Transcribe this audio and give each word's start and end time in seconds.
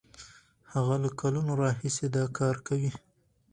هغه 0.73 0.95
له 1.03 1.09
کلونو 1.19 1.51
راهیسې 1.63 2.05
دا 2.15 2.23
کار 2.37 2.55
کوي. 2.67 2.91